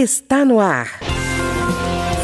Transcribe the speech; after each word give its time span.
Está 0.00 0.44
no 0.44 0.60
ar. 0.60 0.86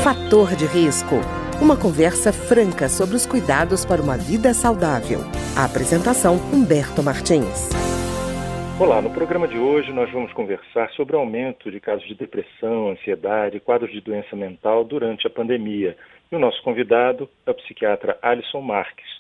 Fator 0.05 0.55
de 0.55 0.65
risco. 0.65 1.17
Uma 1.61 1.77
conversa 1.77 2.33
franca 2.33 2.89
sobre 2.89 3.17
os 3.17 3.27
cuidados 3.27 3.85
para 3.85 4.01
uma 4.01 4.17
vida 4.17 4.55
saudável. 4.55 5.19
A 5.59 5.65
apresentação 5.65 6.37
Humberto 6.55 7.03
Martins. 7.03 7.75
Olá, 8.79 9.03
no 9.03 9.11
programa 9.11 9.49
de 9.49 9.59
hoje 9.59 9.93
nós 9.93 10.09
vamos 10.13 10.33
conversar 10.33 10.89
sobre 10.91 11.17
o 11.17 11.19
aumento 11.19 11.69
de 11.69 11.81
casos 11.81 12.07
de 12.07 12.15
depressão, 12.15 12.91
ansiedade 12.91 13.57
e 13.57 13.61
quadros 13.61 13.91
de 13.91 14.01
doença 14.01 14.37
mental 14.37 14.85
durante 14.85 15.27
a 15.27 15.31
pandemia. 15.31 15.97
E 16.31 16.37
o 16.37 16.39
nosso 16.39 16.63
convidado 16.63 17.29
é 17.45 17.51
o 17.51 17.55
psiquiatra 17.55 18.17
Alisson 18.23 18.61
Marques. 18.61 19.11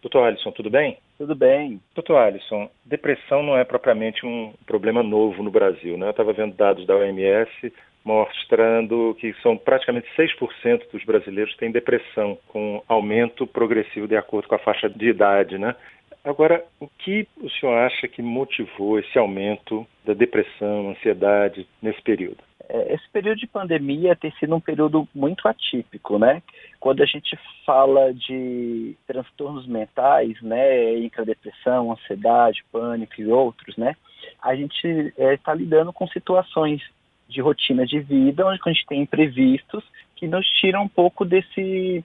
Doutor 0.00 0.28
Alisson, 0.28 0.52
tudo 0.52 0.70
bem? 0.70 0.98
Tudo 1.18 1.34
bem. 1.34 1.80
Doutor 1.96 2.18
Alisson, 2.18 2.70
depressão 2.84 3.42
não 3.42 3.56
é 3.56 3.64
propriamente 3.64 4.24
um 4.24 4.52
problema 4.64 5.02
novo 5.02 5.42
no 5.42 5.50
Brasil, 5.50 5.98
né? 5.98 6.06
Eu 6.06 6.10
estava 6.10 6.32
vendo 6.32 6.54
dados 6.54 6.86
da 6.86 6.94
OMS 6.94 7.72
mostrando 8.04 9.16
que 9.18 9.32
são 9.42 9.56
praticamente 9.56 10.06
6% 10.16 10.90
dos 10.92 11.02
brasileiros 11.04 11.56
têm 11.56 11.72
depressão, 11.72 12.38
com 12.48 12.82
aumento 12.86 13.46
progressivo 13.46 14.06
de 14.06 14.16
acordo 14.16 14.46
com 14.46 14.54
a 14.54 14.58
faixa 14.58 14.88
de 14.88 15.08
idade, 15.08 15.56
né? 15.56 15.74
Agora, 16.22 16.64
o 16.80 16.86
que 16.86 17.26
o 17.36 17.50
senhor 17.50 17.76
acha 17.78 18.06
que 18.08 18.22
motivou 18.22 18.98
esse 18.98 19.18
aumento 19.18 19.86
da 20.04 20.14
depressão, 20.14 20.90
ansiedade 20.90 21.66
nesse 21.82 22.00
período? 22.02 22.38
É, 22.68 22.94
esse 22.94 23.08
período 23.10 23.38
de 23.38 23.46
pandemia 23.46 24.16
tem 24.16 24.30
sido 24.32 24.54
um 24.54 24.60
período 24.60 25.06
muito 25.14 25.46
atípico, 25.46 26.18
né? 26.18 26.42
Quando 26.80 27.02
a 27.02 27.06
gente 27.06 27.38
fala 27.66 28.12
de 28.12 28.96
transtornos 29.06 29.66
mentais, 29.66 30.40
né, 30.40 30.96
intradepressão, 30.98 31.92
ansiedade, 31.92 32.64
pânico 32.72 33.20
e 33.20 33.26
outros, 33.26 33.76
né, 33.76 33.94
a 34.42 34.54
gente 34.54 34.86
está 35.16 35.52
é, 35.52 35.56
lidando 35.56 35.92
com 35.92 36.06
situações 36.08 36.82
de 37.28 37.40
rotina 37.40 37.86
de 37.86 38.00
vida, 38.00 38.46
onde 38.46 38.60
a 38.64 38.70
gente 38.70 38.86
tem 38.86 39.02
imprevistos 39.02 39.84
que 40.16 40.26
nos 40.26 40.46
tiram 40.60 40.82
um 40.84 40.88
pouco 40.88 41.24
desse, 41.24 42.04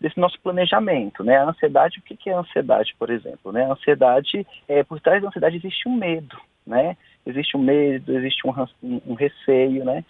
desse 0.00 0.18
nosso 0.18 0.40
planejamento, 0.40 1.22
né? 1.22 1.36
A 1.36 1.50
ansiedade, 1.50 1.98
o 1.98 2.02
que 2.02 2.30
é 2.30 2.32
a 2.32 2.40
ansiedade, 2.40 2.94
por 2.98 3.10
exemplo, 3.10 3.52
né? 3.52 3.64
A 3.64 3.72
ansiedade, 3.72 4.46
é, 4.68 4.82
por 4.82 5.00
trás 5.00 5.20
da 5.20 5.28
ansiedade 5.28 5.56
existe 5.56 5.88
um 5.88 5.94
medo, 5.94 6.36
né? 6.66 6.96
Existe 7.26 7.56
um 7.56 7.60
medo, 7.60 8.16
existe 8.16 8.46
um, 8.46 9.00
um 9.06 9.14
receio, 9.14 9.84
né? 9.84 10.04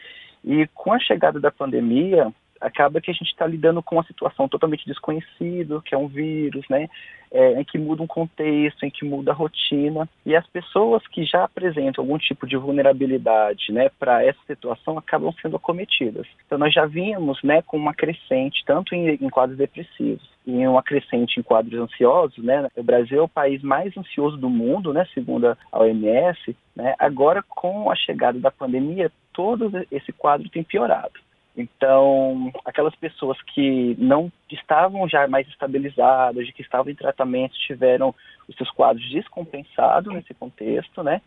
E 0.45 0.67
com 0.75 0.93
a 0.93 0.99
chegada 0.99 1.41
da 1.41 1.51
pandemia, 1.51 2.33
acaba 2.61 3.01
que 3.01 3.11
a 3.11 3.15
gente 3.15 3.29
está 3.29 3.47
lidando 3.47 3.83
com 3.83 3.97
uma 3.97 4.05
situação 4.05 4.49
totalmente 4.49 4.87
desconhecida, 4.87 5.81
que 5.85 5.95
é 5.95 5.99
um 5.99 6.09
vírus, 6.09 6.65
né? 6.69 6.89
É, 7.33 7.61
em 7.61 7.65
que 7.65 7.79
muda 7.79 8.03
um 8.03 8.09
contexto, 8.09 8.85
em 8.85 8.91
que 8.91 9.05
muda 9.05 9.31
a 9.31 9.35
rotina. 9.35 10.09
E 10.27 10.35
as 10.35 10.45
pessoas 10.49 11.07
que 11.07 11.25
já 11.25 11.45
apresentam 11.45 12.03
algum 12.03 12.19
tipo 12.19 12.45
de 12.45 12.57
vulnerabilidade 12.57 13.71
né, 13.71 13.89
para 14.01 14.25
essa 14.25 14.41
situação 14.49 14.99
acabam 14.99 15.33
sendo 15.41 15.55
acometidas. 15.55 16.27
Então, 16.45 16.59
nós 16.59 16.75
já 16.75 16.87
vínhamos 16.87 17.41
né, 17.45 17.63
com 17.63 17.77
uma 17.77 17.95
crescente, 17.95 18.65
tanto 18.67 18.97
em, 18.97 19.11
em 19.11 19.31
quadros 19.31 19.57
depressivos 19.57 20.29
e 20.45 20.67
uma 20.67 20.83
crescente 20.83 21.39
em 21.39 21.43
quadros 21.43 21.81
ansiosos. 21.81 22.43
Né? 22.45 22.69
O 22.77 22.83
Brasil 22.83 23.21
é 23.21 23.23
o 23.23 23.29
país 23.29 23.63
mais 23.63 23.97
ansioso 23.97 24.37
do 24.37 24.51
mundo, 24.51 24.93
né, 24.93 25.07
segundo 25.15 25.47
a 25.47 25.79
OMS. 25.79 26.57
Né? 26.75 26.97
Agora, 26.99 27.45
com 27.49 27.93
a 27.93 27.95
chegada 27.95 28.41
da 28.41 28.51
pandemia, 28.51 29.13
todo 29.33 29.71
esse 29.93 30.13
quadro 30.13 30.49
tem 30.49 30.65
piorado. 30.65 31.13
Então, 31.57 32.53
aquelas 32.65 32.95
pessoas 32.95 33.41
que 33.43 33.97
não 33.99 34.31
estavam 34.51 35.09
já 35.09 35.27
mais 35.27 35.49
estabilizadas, 35.49 36.47
de 36.47 36.53
que 36.53 36.63
estavam 36.63 36.91
em 36.91 36.95
tratamento, 36.95 37.55
tiveram 37.67 38.15
os 38.49 38.57
seus 38.57 38.71
quadros 38.71 39.09
descompensados 39.11 40.13
nesse 40.15 40.33
contexto, 40.35 41.03
né? 41.03 41.21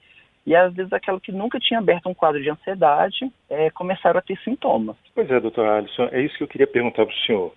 E 0.46 0.56
às 0.56 0.74
vezes 0.74 0.92
aquela 0.92 1.20
que 1.20 1.32
nunca 1.32 1.60
tinha 1.60 1.80
aberto 1.80 2.10
um 2.10 2.14
quadro 2.14 2.42
de 2.42 2.50
ansiedade 2.50 3.32
é, 3.50 3.70
começaram 3.70 4.20
a 4.20 4.22
ter 4.22 4.38
sintomas. 4.40 4.98
Pois 5.16 5.30
é, 5.32 5.40
doutor 5.40 5.66
Alisson, 5.66 6.10
é 6.12 6.22
isso 6.22 6.38
que 6.38 6.44
eu 6.44 6.48
queria 6.48 6.68
perguntar 6.68 7.06
para 7.06 7.16
o 7.16 7.20
senhor. 7.20 7.54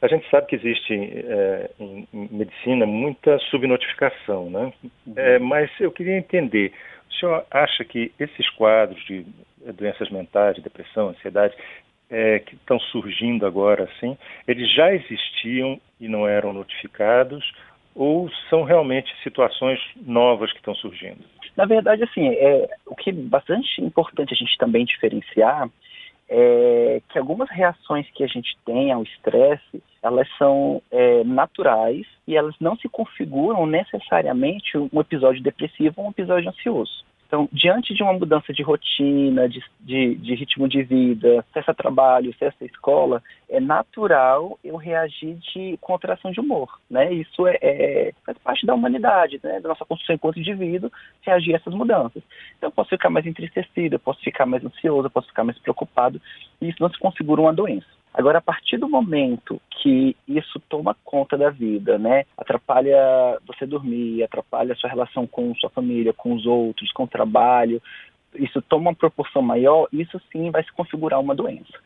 A 0.00 0.06
gente 0.06 0.28
sabe 0.30 0.46
que 0.46 0.54
existe 0.54 0.94
é, 0.94 1.70
em, 1.80 2.06
medicina 2.12 2.86
muita 2.86 3.38
subnotificação, 3.50 4.48
né? 4.48 4.72
Uhum. 4.84 5.14
É, 5.16 5.38
mas 5.40 5.68
eu 5.80 5.90
queria 5.90 6.16
entender, 6.16 6.72
o 7.10 7.14
senhor 7.14 7.44
acha 7.50 7.84
que 7.84 8.12
esses 8.20 8.48
quadros 8.50 9.04
de 9.06 9.26
doenças 9.74 10.08
mentais, 10.08 10.62
depressão, 10.62 11.08
ansiedade, 11.08 11.56
é, 12.10 12.38
que 12.40 12.54
estão 12.54 12.78
surgindo 12.78 13.46
agora, 13.46 13.84
assim, 13.84 14.16
eles 14.46 14.72
já 14.74 14.92
existiam 14.92 15.80
e 16.00 16.08
não 16.08 16.26
eram 16.26 16.52
notificados 16.52 17.44
ou 17.94 18.30
são 18.48 18.62
realmente 18.62 19.12
situações 19.22 19.80
novas 19.96 20.52
que 20.52 20.58
estão 20.58 20.74
surgindo? 20.74 21.18
Na 21.56 21.64
verdade, 21.64 22.04
assim, 22.04 22.28
é, 22.28 22.70
o 22.86 22.94
que 22.94 23.10
é 23.10 23.12
bastante 23.12 23.82
importante 23.82 24.32
a 24.32 24.36
gente 24.36 24.56
também 24.56 24.84
diferenciar 24.84 25.68
é 26.28 27.00
que 27.08 27.18
algumas 27.18 27.50
reações 27.50 28.06
que 28.10 28.22
a 28.22 28.26
gente 28.26 28.56
tem 28.64 28.92
ao 28.92 29.02
estresse, 29.02 29.82
elas 30.02 30.28
são 30.36 30.82
é, 30.90 31.24
naturais 31.24 32.06
e 32.26 32.36
elas 32.36 32.54
não 32.60 32.76
se 32.76 32.88
configuram 32.88 33.66
necessariamente 33.66 34.76
um 34.76 35.00
episódio 35.00 35.42
depressivo 35.42 35.94
ou 35.96 36.06
um 36.06 36.10
episódio 36.10 36.50
ansioso. 36.50 37.04
Então, 37.28 37.46
diante 37.52 37.92
de 37.92 38.02
uma 38.02 38.14
mudança 38.14 38.54
de 38.54 38.62
rotina, 38.62 39.46
de, 39.46 39.62
de, 39.80 40.14
de 40.14 40.34
ritmo 40.34 40.66
de 40.66 40.82
vida, 40.82 41.40
acesso 41.40 41.70
a 41.70 41.74
trabalho, 41.74 42.30
acesso 42.30 42.56
à 42.62 42.64
escola, 42.64 43.22
é 43.50 43.60
natural 43.60 44.58
eu 44.64 44.76
reagir 44.76 45.36
de 45.36 45.76
contração 45.78 46.30
de 46.30 46.40
humor, 46.40 46.80
né? 46.90 47.12
Isso 47.12 47.46
é, 47.46 47.58
é, 47.60 48.12
faz 48.24 48.38
parte 48.38 48.64
da 48.64 48.74
humanidade, 48.74 49.38
né? 49.44 49.60
Da 49.60 49.68
nossa 49.68 49.84
construção 49.84 50.14
enquanto 50.14 50.40
indivíduo, 50.40 50.90
reagir 51.20 51.52
a 51.52 51.58
essas 51.58 51.74
mudanças. 51.74 52.22
Então, 52.56 52.68
eu 52.68 52.72
posso 52.72 52.88
ficar 52.88 53.10
mais 53.10 53.26
entristecido, 53.26 53.96
eu 53.96 54.00
posso 54.00 54.20
ficar 54.20 54.46
mais 54.46 54.64
ansioso, 54.64 55.06
eu 55.06 55.10
posso 55.10 55.28
ficar 55.28 55.44
mais 55.44 55.58
preocupado, 55.58 56.18
e 56.62 56.70
isso 56.70 56.80
não 56.80 56.88
se 56.88 56.98
configura 56.98 57.42
uma 57.42 57.52
doença. 57.52 57.97
Agora, 58.18 58.38
a 58.38 58.42
partir 58.42 58.78
do 58.78 58.88
momento 58.88 59.62
que 59.70 60.16
isso 60.26 60.60
toma 60.68 60.96
conta 61.04 61.38
da 61.38 61.50
vida, 61.50 61.96
né, 61.98 62.24
atrapalha 62.36 62.98
você 63.46 63.64
dormir, 63.64 64.24
atrapalha 64.24 64.72
a 64.72 64.76
sua 64.76 64.90
relação 64.90 65.24
com 65.24 65.54
sua 65.54 65.70
família, 65.70 66.12
com 66.12 66.34
os 66.34 66.44
outros, 66.44 66.90
com 66.90 67.04
o 67.04 67.08
trabalho, 67.08 67.80
isso 68.34 68.60
toma 68.60 68.90
uma 68.90 68.94
proporção 68.96 69.40
maior, 69.40 69.86
isso 69.92 70.20
sim 70.32 70.50
vai 70.50 70.64
se 70.64 70.72
configurar 70.72 71.20
uma 71.20 71.32
doença. 71.32 71.78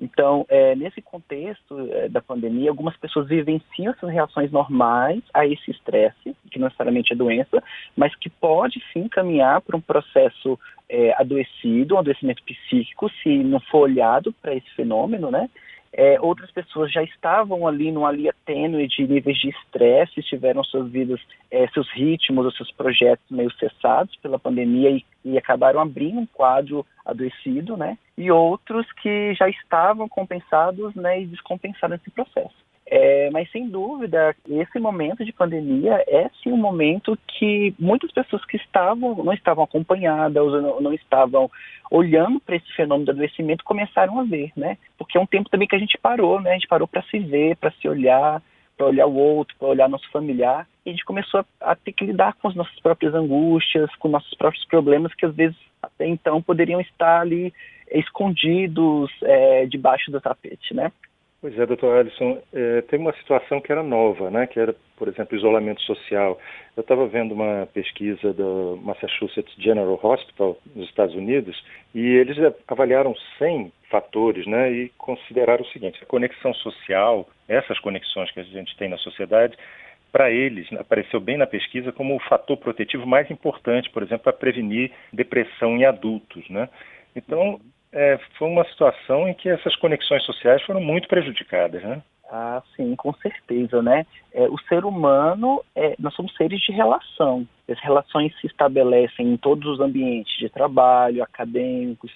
Então, 0.00 0.44
é, 0.48 0.74
nesse 0.74 1.00
contexto 1.00 1.88
é, 1.92 2.08
da 2.08 2.20
pandemia, 2.20 2.70
algumas 2.70 2.96
pessoas 2.96 3.28
vivenciam 3.28 3.92
essas 3.92 4.10
reações 4.10 4.50
normais 4.50 5.22
a 5.32 5.46
esse 5.46 5.70
estresse, 5.70 6.34
que 6.50 6.58
não 6.58 6.66
necessariamente 6.66 7.12
é 7.12 7.16
doença, 7.16 7.62
mas 7.96 8.12
que 8.16 8.28
pode 8.28 8.82
sim 8.92 9.08
caminhar 9.08 9.60
para 9.60 9.76
um 9.76 9.80
processo 9.80 10.58
é, 10.88 11.14
adoecido, 11.16 11.94
um 11.94 11.98
adoecimento 11.98 12.42
psíquico, 12.42 13.08
se 13.22 13.38
não 13.44 13.60
for 13.60 13.82
olhado 13.82 14.32
para 14.42 14.56
esse 14.56 14.68
fenômeno, 14.74 15.30
né? 15.30 15.48
É, 15.92 16.20
outras 16.20 16.50
pessoas 16.50 16.92
já 16.92 17.02
estavam 17.02 17.66
ali 17.66 17.90
numa 17.90 18.12
linha 18.12 18.34
tênue 18.44 18.86
de 18.86 19.06
níveis 19.06 19.38
de 19.38 19.48
estresse, 19.48 20.22
tiveram 20.22 20.62
suas 20.62 20.90
vidas, 20.90 21.20
é, 21.50 21.66
seus 21.68 21.90
ritmos, 21.92 22.46
os 22.46 22.56
seus 22.56 22.70
projetos 22.72 23.24
meio 23.30 23.50
cessados 23.54 24.14
pela 24.16 24.38
pandemia 24.38 24.90
e, 24.90 25.04
e, 25.24 25.38
acabaram 25.38 25.80
abrindo 25.80 26.20
um 26.20 26.26
quadro 26.26 26.84
adoecido, 27.04 27.76
né? 27.76 27.96
E 28.16 28.30
outros 28.30 28.90
que 28.92 29.34
já 29.34 29.48
estavam 29.48 30.08
compensados, 30.08 30.94
né, 30.94 31.22
e 31.22 31.26
descompensaram 31.26 31.94
esse 31.94 32.10
processo. 32.10 32.67
É, 32.90 33.28
mas 33.30 33.50
sem 33.50 33.68
dúvida, 33.68 34.34
esse 34.48 34.78
momento 34.78 35.22
de 35.22 35.30
pandemia 35.30 36.02
é 36.08 36.30
sim 36.42 36.50
um 36.50 36.56
momento 36.56 37.18
que 37.26 37.74
muitas 37.78 38.10
pessoas 38.10 38.42
que 38.46 38.56
estavam 38.56 39.14
não 39.22 39.34
estavam 39.34 39.62
acompanhadas, 39.62 40.52
não, 40.62 40.80
não 40.80 40.94
estavam 40.94 41.50
olhando 41.90 42.40
para 42.40 42.56
esse 42.56 42.72
fenômeno 42.72 43.04
do 43.04 43.10
adoecimento 43.12 43.62
começaram 43.62 44.18
a 44.18 44.24
ver, 44.24 44.52
né? 44.56 44.78
Porque 44.96 45.18
é 45.18 45.20
um 45.20 45.26
tempo 45.26 45.50
também 45.50 45.68
que 45.68 45.76
a 45.76 45.78
gente 45.78 45.98
parou, 45.98 46.40
né? 46.40 46.52
A 46.52 46.54
gente 46.54 46.66
parou 46.66 46.88
para 46.88 47.02
se 47.02 47.18
ver, 47.18 47.56
para 47.56 47.70
se 47.72 47.86
olhar, 47.86 48.42
para 48.74 48.86
olhar 48.86 49.06
o 49.06 49.14
outro, 49.14 49.54
para 49.58 49.68
olhar 49.68 49.88
nosso 49.88 50.10
familiar. 50.10 50.66
E 50.86 50.88
a 50.88 50.92
gente 50.92 51.04
começou 51.04 51.40
a, 51.60 51.72
a, 51.72 51.76
ter 51.76 51.92
que 51.92 52.06
lidar 52.06 52.34
com 52.40 52.48
as 52.48 52.54
nossas 52.54 52.80
próprias 52.80 53.14
angústias, 53.14 53.94
com 53.96 54.08
nossos 54.08 54.32
próprios 54.34 54.64
problemas 54.64 55.12
que 55.12 55.26
às 55.26 55.34
vezes 55.34 55.58
até 55.82 56.06
então 56.06 56.40
poderiam 56.40 56.80
estar 56.80 57.20
ali 57.20 57.52
escondidos 57.90 59.10
é, 59.22 59.66
debaixo 59.66 60.10
do 60.10 60.20
tapete, 60.20 60.72
né? 60.72 60.90
Pois 61.40 61.56
é, 61.56 61.64
doutor 61.64 61.96
Alisson, 61.96 62.42
é, 62.52 62.82
tem 62.82 62.98
uma 62.98 63.12
situação 63.12 63.60
que 63.60 63.70
era 63.70 63.80
nova, 63.80 64.28
né, 64.28 64.48
que 64.48 64.58
era, 64.58 64.74
por 64.96 65.06
exemplo, 65.06 65.36
isolamento 65.36 65.80
social. 65.82 66.36
Eu 66.76 66.80
estava 66.80 67.06
vendo 67.06 67.32
uma 67.32 67.68
pesquisa 67.72 68.32
do 68.32 68.76
Massachusetts 68.82 69.54
General 69.56 70.00
Hospital, 70.02 70.58
nos 70.74 70.88
Estados 70.88 71.14
Unidos, 71.14 71.56
e 71.94 72.00
eles 72.00 72.36
avaliaram 72.66 73.14
100 73.38 73.72
fatores 73.88 74.48
né, 74.48 74.72
e 74.72 74.88
consideraram 74.98 75.62
o 75.62 75.68
seguinte, 75.68 76.00
a 76.02 76.06
conexão 76.06 76.52
social, 76.54 77.28
essas 77.46 77.78
conexões 77.78 78.32
que 78.32 78.40
a 78.40 78.44
gente 78.44 78.76
tem 78.76 78.88
na 78.88 78.98
sociedade, 78.98 79.56
para 80.10 80.32
eles, 80.32 80.66
apareceu 80.72 81.20
bem 81.20 81.36
na 81.36 81.46
pesquisa 81.46 81.92
como 81.92 82.16
o 82.16 82.20
fator 82.28 82.56
protetivo 82.56 83.06
mais 83.06 83.30
importante, 83.30 83.90
por 83.90 84.02
exemplo, 84.02 84.24
para 84.24 84.32
prevenir 84.32 84.90
depressão 85.12 85.76
em 85.76 85.84
adultos. 85.84 86.48
Né? 86.50 86.68
Então, 87.14 87.60
é, 87.92 88.18
foi 88.36 88.48
uma 88.48 88.64
situação 88.64 89.28
em 89.28 89.34
que 89.34 89.48
essas 89.48 89.74
conexões 89.76 90.22
sociais 90.24 90.62
foram 90.62 90.80
muito 90.80 91.08
prejudicadas, 91.08 91.82
né? 91.82 92.02
Ah, 92.30 92.62
sim, 92.76 92.94
com 92.94 93.12
certeza, 93.14 93.80
né? 93.80 94.04
É, 94.34 94.46
o 94.48 94.58
ser 94.68 94.84
humano, 94.84 95.64
é, 95.74 95.94
nós 95.98 96.14
somos 96.14 96.34
seres 96.36 96.60
de 96.60 96.72
relação. 96.72 97.46
As 97.66 97.80
relações 97.80 98.38
se 98.38 98.46
estabelecem 98.46 99.32
em 99.32 99.36
todos 99.38 99.66
os 99.66 99.80
ambientes 99.80 100.36
de 100.38 100.48
trabalho, 100.50 101.22
acadêmicos, 101.22 102.12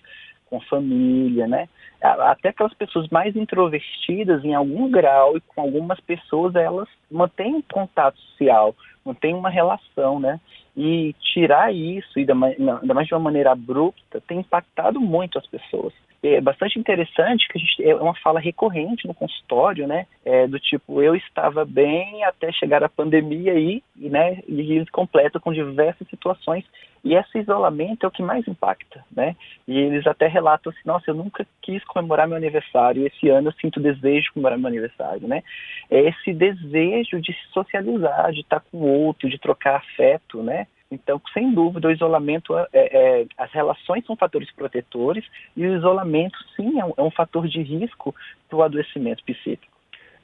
com 0.52 0.60
família, 0.60 1.48
né? 1.48 1.66
Até 2.02 2.50
aquelas 2.50 2.74
pessoas 2.74 3.08
mais 3.08 3.34
introvertidas, 3.34 4.44
em 4.44 4.52
algum 4.52 4.90
grau, 4.90 5.34
e 5.34 5.40
com 5.40 5.62
algumas 5.62 5.98
pessoas, 6.00 6.54
elas 6.54 6.86
mantêm 7.10 7.62
contato 7.72 8.18
social, 8.18 8.76
mantêm 9.02 9.34
uma 9.34 9.48
relação, 9.48 10.20
né? 10.20 10.38
E 10.76 11.14
tirar 11.32 11.72
isso, 11.72 12.18
e 12.18 12.20
ainda 12.20 12.34
mais 12.34 13.06
de 13.06 13.14
uma 13.14 13.20
maneira 13.20 13.52
abrupta, 13.52 14.20
tem 14.28 14.40
impactado 14.40 15.00
muito 15.00 15.38
as 15.38 15.46
pessoas 15.46 15.94
é 16.22 16.40
bastante 16.40 16.78
interessante 16.78 17.48
que 17.48 17.58
gente 17.58 17.82
é 17.82 17.94
uma 17.96 18.14
fala 18.14 18.38
recorrente 18.38 19.08
no 19.08 19.14
consultório, 19.14 19.88
né? 19.88 20.06
É, 20.24 20.46
do 20.46 20.58
tipo, 20.58 21.02
eu 21.02 21.16
estava 21.16 21.64
bem 21.64 22.22
até 22.24 22.52
chegar 22.52 22.84
a 22.84 22.88
pandemia 22.88 23.52
aí, 23.52 23.82
e, 23.96 24.08
né? 24.08 24.38
E 24.46 24.60
eles 24.72 24.88
completam 24.90 25.40
com 25.40 25.52
diversas 25.52 26.06
situações. 26.08 26.64
E 27.04 27.14
esse 27.14 27.38
isolamento 27.38 28.04
é 28.04 28.06
o 28.06 28.12
que 28.12 28.22
mais 28.22 28.46
impacta, 28.46 29.04
né? 29.10 29.34
E 29.66 29.76
eles 29.76 30.06
até 30.06 30.28
relatam 30.28 30.70
assim, 30.70 30.82
nossa, 30.84 31.10
eu 31.10 31.14
nunca 31.14 31.44
quis 31.60 31.82
comemorar 31.84 32.28
meu 32.28 32.36
aniversário, 32.36 33.04
esse 33.04 33.28
ano 33.28 33.48
eu 33.48 33.52
sinto 33.54 33.80
desejo 33.80 34.22
de 34.22 34.32
comemorar 34.32 34.58
meu 34.58 34.68
aniversário, 34.68 35.26
né? 35.26 35.42
É 35.90 36.00
esse 36.02 36.32
desejo 36.32 37.20
de 37.20 37.32
se 37.32 37.52
socializar, 37.52 38.30
de 38.30 38.40
estar 38.40 38.60
com 38.60 38.78
o 38.78 39.04
outro, 39.06 39.28
de 39.28 39.38
trocar 39.38 39.76
afeto, 39.76 40.40
né? 40.42 40.68
Então, 40.92 41.18
sem 41.32 41.54
dúvida, 41.54 41.88
o 41.88 41.90
isolamento, 41.90 42.54
é, 42.56 42.66
é, 42.74 43.26
as 43.38 43.50
relações 43.50 44.04
são 44.04 44.14
fatores 44.14 44.52
protetores 44.52 45.24
e 45.56 45.66
o 45.66 45.74
isolamento, 45.74 46.36
sim, 46.54 46.78
é 46.78 46.84
um, 46.84 46.92
é 46.98 47.02
um 47.02 47.10
fator 47.10 47.48
de 47.48 47.62
risco 47.62 48.14
para 48.46 48.58
o 48.58 48.62
adoecimento 48.62 49.24
psíquico. 49.24 49.72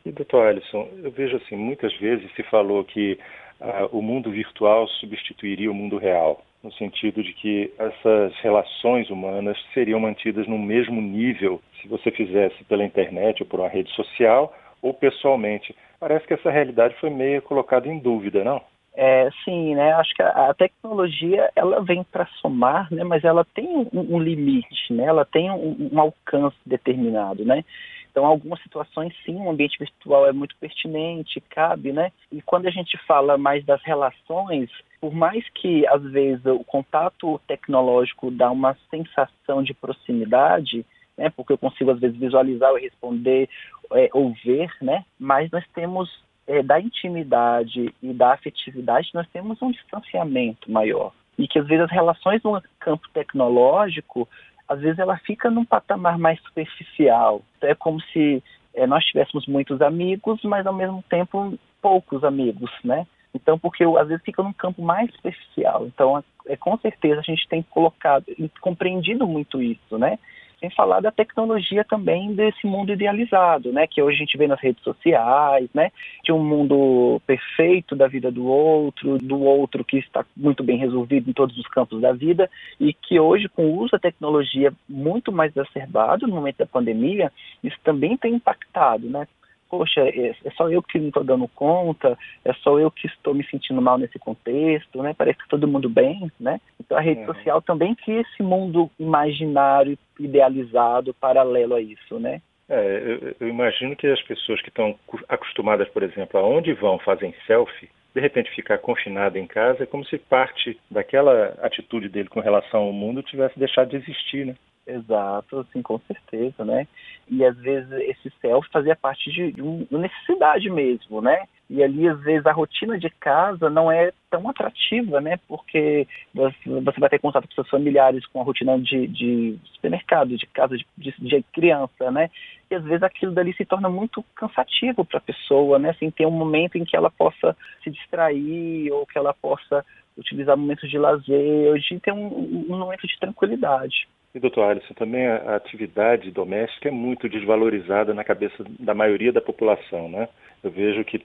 E, 0.05 0.13
doutor 0.13 0.47
Alisson, 0.47 0.87
eu 1.03 1.11
vejo 1.11 1.37
assim, 1.37 1.57
muitas 1.57 1.95
vezes 1.97 2.31
se 2.35 2.43
falou 2.45 2.85
que 2.85 3.19
ah, 3.61 3.89
o 3.91 4.03
mundo 4.03 4.31
virtual 4.31 4.87
substituiria 5.01 5.71
o 5.71 5.75
mundo 5.75 5.97
real, 5.97 6.45
no 6.63 6.71
sentido 6.73 7.23
de 7.23 7.33
que 7.33 7.73
essas 7.79 8.35
relações 8.41 9.09
humanas 9.09 9.57
seriam 9.73 9.99
mantidas 9.99 10.47
no 10.47 10.59
mesmo 10.59 11.01
nível 11.01 11.63
se 11.81 11.89
você 11.89 12.11
fizesse 12.11 12.63
pela 12.65 12.85
internet 12.85 13.43
ou 13.43 13.49
por 13.49 13.61
uma 13.61 13.69
rede 13.69 13.91
social 13.93 14.55
ou 14.83 14.93
pessoalmente. 14.93 15.75
Parece 15.99 16.27
que 16.27 16.35
essa 16.35 16.51
realidade 16.51 16.95
foi 17.01 17.09
meio 17.09 17.41
colocada 17.41 17.89
em 17.89 17.99
dúvida, 17.99 18.45
não? 18.45 18.63
É, 18.95 19.31
sim, 19.45 19.75
né? 19.75 19.93
Acho 19.93 20.13
que 20.15 20.23
a, 20.23 20.51
a 20.51 20.55
tecnologia 20.55 21.51
ela 21.55 21.81
vem 21.83 22.03
para 22.03 22.27
somar, 22.41 22.93
né? 22.93 23.05
Mas 23.05 23.23
ela 23.25 23.45
tem 23.45 23.69
um, 23.69 23.89
um, 23.93 24.19
limite, 24.19 24.93
né? 24.93 25.05
Ela 25.05 25.25
tem 25.25 25.51
um, 25.51 25.91
um, 25.93 26.01
alcance 26.01 26.57
determinado, 26.67 27.45
né? 27.45 27.65
Então, 28.11 28.27
algumas 28.27 28.61
situações, 28.63 29.15
sim, 29.25 29.37
o 29.37 29.51
ambiente 29.51 29.79
virtual 29.79 30.27
é 30.27 30.33
muito 30.33 30.57
pertinente, 30.57 31.41
cabe, 31.43 31.93
né? 31.93 32.11
E 32.33 32.43
quando 32.43 32.67
a 32.67 32.71
gente 32.71 32.99
fala 33.07 33.39
mais 33.39 33.65
das 33.65 33.81
relações, 33.83 34.69
por 35.01 35.15
mais 35.15 35.49
que 35.51 35.87
às 35.87 36.03
vezes 36.03 36.45
o 36.47 36.65
contato 36.65 37.41
tecnológico 37.47 38.31
dá 38.31 38.51
uma 38.51 38.77
sensação 38.91 39.63
de 39.63 39.75
proximidade, 39.75 40.85
né? 41.17 41.31
Porque 41.31 41.53
eu 41.53 41.59
consigo 41.59 41.93
às 41.93 42.01
vezes 42.01 42.19
visualizar 42.19 42.71
ou 42.71 42.79
responder 42.79 43.49
é, 43.93 44.09
ou 44.13 44.35
ver, 44.45 44.71
né? 44.83 45.05
Mas 45.19 45.51
nós 45.51 45.65
temos 45.75 46.11
é, 46.49 46.63
da 46.63 46.81
intimidade 46.81 47.95
e 48.03 48.13
da 48.13 48.33
afetividade, 48.33 49.11
nós 49.13 49.29
temos 49.29 49.61
um 49.61 49.71
distanciamento 49.71 50.73
maior. 50.73 51.13
E 51.39 51.47
que 51.47 51.59
às 51.59 51.67
vezes 51.67 51.85
as 51.85 51.91
relações 51.93 52.43
no 52.43 52.61
campo 52.81 53.07
tecnológico, 53.13 54.27
às 54.67 54.81
vezes 54.81 54.99
ela 54.99 55.19
fica 55.19 55.51
num 55.51 55.65
patamar 55.65 56.19
mais 56.19 56.41
superficial. 56.43 57.43
É 57.61 57.75
como 57.75 58.01
se 58.01 58.43
é, 58.75 58.87
nós 58.87 59.05
tivéssemos 59.05 59.47
muitos 59.47 59.83
amigos, 59.83 60.43
mas 60.43 60.67
ao 60.67 60.73
mesmo 60.73 61.05
tempo 61.09 61.57
poucos 61.83 62.25
amigos, 62.25 62.71
né? 62.83 63.07
Então, 63.35 63.59
porque 63.59 63.85
às 63.85 64.09
vezes 64.09 64.25
fica 64.25 64.43
num 64.43 64.53
campo 64.53 64.83
mais 64.83 65.13
superficial. 65.15 65.87
Então, 65.87 66.25
é, 66.47 66.57
com 66.57 66.77
certeza 66.79 67.21
a 67.21 67.23
gente 67.23 67.47
tem 67.47 67.63
colocado 67.63 68.25
compreendido 68.61 69.27
muito 69.27 69.61
isso, 69.63 69.99
né? 69.99 70.19
Sem 70.61 70.71
falar 70.71 71.01
da 71.01 71.13
tecnologia 71.13 71.85
também 71.85 72.35
desse 72.35 72.67
mundo 72.67 72.93
idealizado, 72.93 73.73
né? 73.73 73.87
Que 73.87 74.03
hoje 74.03 74.17
a 74.17 74.19
gente 74.19 74.37
vê 74.37 74.49
nas 74.49 74.61
redes 74.61 74.83
sociais, 74.83 75.69
né? 75.73 75.93
De 76.25 76.33
um 76.33 76.43
mundo 76.43 77.23
perfeito 77.27 77.95
da 77.95 78.09
vida 78.09 78.31
do 78.31 78.45
outro, 78.45 79.19
do 79.19 79.41
outro 79.41 79.85
que 79.85 79.99
está 79.99 80.25
muito 80.37 80.65
bem 80.65 80.77
resolvido 80.77 81.31
em 81.31 81.33
todos 81.33 81.57
os 81.57 81.67
campos 81.69 82.01
da 82.01 82.13
vida 82.13 82.51
e 82.81 82.93
que 82.93 83.21
hoje, 83.21 83.49
com 83.49 83.67
o 83.67 83.79
uso 83.79 83.93
da 83.93 83.99
tecnologia 84.01 84.73
muito 84.89 85.31
mais 85.31 85.57
exacerbado 85.57 86.27
no 86.27 86.35
momento 86.35 86.59
da 86.59 86.67
pandemia, 86.67 87.33
isso 87.63 87.77
também 87.85 88.17
tem 88.17 88.35
impactado, 88.35 89.09
né? 89.09 89.29
Poxa, 89.69 90.01
é, 90.01 90.35
é 90.45 90.51
só 90.53 90.69
eu 90.69 90.83
que 90.83 90.99
não 90.99 91.09
estou 91.09 91.25
dando 91.25 91.49
conta, 91.49 92.19
é 92.45 92.53
só 92.55 92.79
eu 92.79 92.91
que 92.91 93.07
estou 93.07 93.35
me 93.35 93.45
sentindo 93.45 93.81
mal 93.81 93.99
nesse 93.99 94.19
contexto, 94.19 95.03
né? 95.03 95.15
Parece 95.17 95.39
que 95.39 95.49
todo 95.49 95.69
mundo 95.69 95.89
bem, 95.89 96.31
né? 96.39 96.61
Então 96.81 96.97
a 96.97 97.01
rede 97.01 97.21
uhum. 97.21 97.27
social 97.27 97.63
também 97.63 97.95
cria 97.95 98.21
esse 98.21 98.43
mundo 98.43 98.91
imaginário, 98.99 99.99
idealizado, 100.19 101.15
paralelo 101.15 101.75
a 101.75 101.81
isso, 101.81 102.19
né? 102.19 102.41
É, 102.69 103.03
eu, 103.21 103.37
eu 103.41 103.49
imagino 103.49 103.97
que 103.97 104.07
as 104.07 104.21
pessoas 104.23 104.61
que 104.61 104.69
estão 104.69 104.95
acostumadas, 105.29 105.89
por 105.89 106.03
exemplo, 106.03 106.39
aonde 106.39 106.73
vão 106.75 106.99
fazem 106.99 107.35
selfie, 107.47 107.89
de 108.15 108.21
repente 108.21 108.51
ficar 108.55 108.79
confinado 108.79 109.39
em 109.39 109.47
casa 109.47 109.85
é 109.85 109.87
como 109.87 110.05
se 110.05 110.19
parte 110.19 110.79
daquela 110.91 111.55
atitude 111.63 112.09
dele 112.09 112.29
com 112.29 112.41
relação 112.41 112.81
ao 112.81 112.93
mundo 112.93 113.23
tivesse 113.23 113.59
deixado 113.59 113.91
de 113.91 113.97
existir, 113.97 114.47
né? 114.47 114.55
Exato, 114.89 115.59
assim, 115.59 115.83
com 115.83 115.99
certeza, 115.99 116.65
né? 116.65 116.89
E 117.29 117.45
às 117.45 117.55
vezes 117.59 117.93
esse 117.93 118.33
self 118.41 118.67
fazia 118.71 118.97
parte 118.97 119.31
de, 119.31 119.55
uma 119.61 120.01
necessidade 120.01 120.71
mesmo, 120.71 121.21
né? 121.21 121.45
E 121.69 121.83
ali, 121.83 122.09
às 122.09 122.19
vezes, 122.23 122.47
a 122.47 122.53
rotina 122.53 122.99
de 122.99 123.11
casa 123.11 123.69
não 123.69 123.93
é 123.93 124.11
tão 124.31 124.49
atrativa, 124.49 125.21
né? 125.21 125.39
Porque 125.47 126.09
você 126.33 126.99
vai 126.99 127.11
ter 127.11 127.19
contato 127.19 127.47
com 127.47 127.55
seus 127.55 127.69
familiares 127.69 128.25
com 128.29 128.41
a 128.41 128.45
rotina 128.45 128.79
de, 128.81 129.07
de 129.09 129.59
supermercado, 129.75 130.39
de 130.39 130.47
casa 130.47 130.79
de, 130.79 130.87
de, 130.97 131.15
de, 131.19 131.43
criança, 131.53 132.11
né? 132.11 132.31
E 132.71 132.75
às 132.75 132.83
vezes 132.83 133.03
aquilo 133.03 133.33
dali 133.33 133.53
se 133.53 133.67
torna 133.67 133.91
muito 133.91 134.25
cansativo 134.35 135.05
para 135.05 135.19
a 135.19 135.21
pessoa, 135.21 135.79
né? 135.79 135.91
Assim, 135.91 136.11
ter 136.11 136.27
um 136.27 136.31
momento 136.31 136.79
em 136.79 136.85
que 136.87 136.97
ela 136.97 137.11
possa 137.11 137.55
se 137.85 137.91
distrair 137.91 138.91
ou 138.91 139.07
que 139.07 139.19
ela 139.19 139.35
possa 139.35 139.85
utilizar 140.17 140.57
momentos 140.57 140.89
de 140.89 140.99
lazer, 140.99 141.69
ou 141.69 141.79
de 141.79 142.01
ter 142.01 142.13
um, 142.13 142.65
um 142.71 142.79
momento 142.79 143.07
de 143.07 143.19
tranquilidade. 143.21 144.09
E, 144.35 144.39
doutor 144.39 144.65
Alisson, 144.65 144.95
também 144.95 145.27
a 145.27 145.57
atividade 145.57 146.31
doméstica 146.31 146.89
é 146.89 146.93
muito 146.93 147.29
desvalorizada 147.29 148.13
na 148.13 148.23
cabeça 148.23 148.63
da 148.79 148.95
maioria 148.95 149.33
da 149.33 149.41
população, 149.41 150.09
né? 150.09 150.29
Eu 150.63 150.71
vejo 150.71 151.05
que 151.05 151.25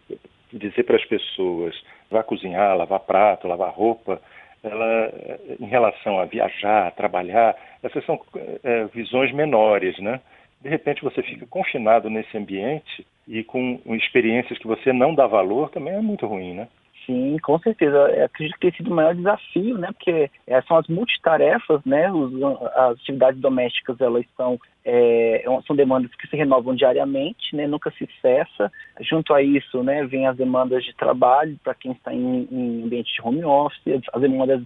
dizer 0.51 0.83
para 0.83 0.95
as 0.95 1.05
pessoas 1.05 1.75
vá 2.09 2.23
cozinhar, 2.23 2.77
lavar 2.77 3.01
prato, 3.01 3.47
lavar 3.47 3.73
roupa, 3.73 4.21
ela, 4.63 5.11
em 5.59 5.65
relação 5.65 6.19
a 6.19 6.25
viajar, 6.25 6.91
trabalhar, 6.91 7.55
essas 7.83 8.05
são 8.05 8.19
é, 8.63 8.85
visões 8.85 9.33
menores, 9.33 9.97
né? 10.00 10.21
De 10.61 10.69
repente 10.69 11.03
você 11.03 11.21
fica 11.21 11.45
confinado 11.45 12.10
nesse 12.10 12.38
ambiente 12.38 13.05
e 13.27 13.43
com 13.43 13.81
experiências 13.88 14.57
que 14.57 14.67
você 14.67 14.93
não 14.93 15.13
dá 15.13 15.27
valor, 15.27 15.69
também 15.69 15.93
é 15.93 16.01
muito 16.01 16.25
ruim, 16.25 16.53
né? 16.53 16.69
Sim, 17.05 17.38
com 17.39 17.60
certeza. 17.60 17.95
Eu 17.95 18.25
acredito 18.25 18.53
que 18.55 18.72
tem 18.72 18.77
sido 18.77 18.91
o 18.91 18.95
maior 18.95 19.13
desafio, 19.13 19.77
né? 19.77 19.88
Porque 19.91 20.29
é, 20.48 20.62
são 20.62 20.77
as 20.77 20.88
multitarefas, 20.88 21.81
né? 21.86 22.05
As 22.75 22.93
atividades 22.93 23.41
domésticas, 23.41 24.00
elas 24.00 24.25
são, 24.38 24.60
é, 24.86 25.43
é 25.45 25.62
são 25.67 25.75
demandas 25.75 26.13
que 26.15 26.27
se 26.27 26.38
renovam 26.38 26.74
diariamente, 26.74 27.55
né? 27.55 27.67
Nunca 27.67 27.91
se 27.91 28.07
cessa. 28.22 28.72
Junto 29.01 29.33
a 29.33 29.41
isso, 29.41 29.83
né? 29.83 30.05
Vem 30.05 30.27
as 30.27 30.38
demandas 30.38 30.83
de 30.86 30.95
trabalho 30.95 31.60
para 31.63 31.74
quem 31.74 31.91
está 31.91 32.13
em, 32.13 32.48
em 32.50 32.83
ambiente 32.83 33.13
de 33.13 33.22
home 33.22 33.43
office, 33.43 34.01
as 34.13 34.22
demandas 34.22 34.62